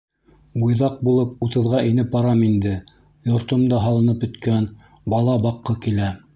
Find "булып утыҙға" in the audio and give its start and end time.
1.07-1.83